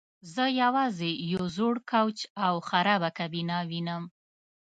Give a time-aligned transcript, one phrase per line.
[0.33, 4.03] زه یوازې یو زوړ کوچ او خرابه کابینه وینم